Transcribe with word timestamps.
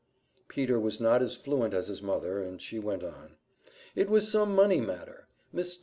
Peter 0.47 0.79
was 0.79 0.99
not 0.99 1.21
as 1.21 1.35
fluent 1.37 1.75
as 1.75 1.85
his 1.87 2.01
mother, 2.01 2.41
and 2.41 2.59
she 2.59 2.79
went 2.79 3.03
on. 3.03 3.35
"It 3.95 4.09
was 4.09 4.27
some 4.31 4.55
money 4.55 4.81
matter. 4.81 5.27
Mr. 5.53 5.77